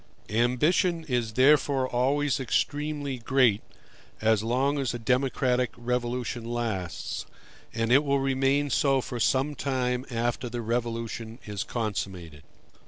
Ambition 0.33 1.03
is 1.03 1.33
therefore 1.33 1.87
always 1.87 2.39
extremely 2.39 3.19
great 3.19 3.61
as 4.19 4.41
long 4.41 4.79
as 4.79 4.95
a 4.95 4.97
democratic 4.97 5.69
revolution 5.77 6.43
lasts, 6.43 7.27
and 7.71 7.91
it 7.91 8.03
will 8.03 8.19
remain 8.19 8.71
so 8.71 8.99
for 8.99 9.19
some 9.19 9.53
time 9.53 10.03
after 10.09 10.49
the 10.49 10.61
revolution 10.63 11.37
is 11.45 11.63
consummated. 11.63 12.41